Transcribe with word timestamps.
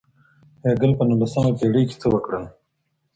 هګل 0.69 0.91
په 0.97 1.03
نولسمه 1.09 1.51
پېړۍ 1.59 1.83
کي 1.89 1.95
څه 2.01 2.07
وکړل؟ 2.13 2.45